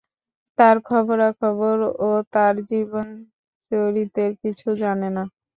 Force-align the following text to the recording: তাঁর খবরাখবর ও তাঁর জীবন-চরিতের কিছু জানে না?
তাঁর 0.57 0.77
খবরাখবর 0.87 1.77
ও 2.01 2.19
তাঁর 2.33 2.55
জীবন-চরিতের 2.69 4.31
কিছু 4.41 4.67
জানে 4.81 5.09
না? 5.15 5.23